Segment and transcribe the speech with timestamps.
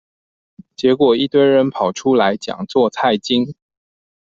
[0.75, 3.53] 結果一堆人跑出來講做菜經